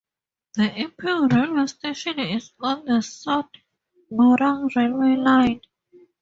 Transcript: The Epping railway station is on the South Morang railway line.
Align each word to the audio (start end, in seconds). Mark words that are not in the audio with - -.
The 0.55 0.63
Epping 0.79 1.27
railway 1.27 1.67
station 1.67 2.17
is 2.19 2.53
on 2.59 2.85
the 2.85 3.03
South 3.03 3.51
Morang 4.11 4.75
railway 4.75 5.15
line. 5.15 5.61